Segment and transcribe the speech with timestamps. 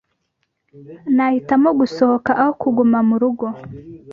[1.15, 3.45] Nahitamo gusohoka aho kuguma murugo.